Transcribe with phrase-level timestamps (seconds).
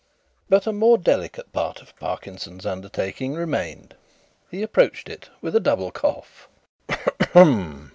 [0.49, 3.93] But a more delicate part of Parkinson's undertaking remained.
[4.49, 6.49] He approached it with a double cough.